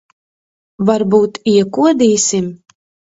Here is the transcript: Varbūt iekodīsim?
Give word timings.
Varbūt 0.89 1.37
iekodīsim? 1.53 2.49